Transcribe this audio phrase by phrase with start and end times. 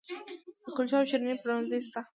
[0.65, 1.99] د کلچو او شیریني پلورنځي شته